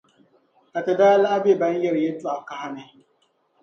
[0.71, 2.83] Ka ti daa lahi be ban yɛri yɛltɔɣa kaha ni.”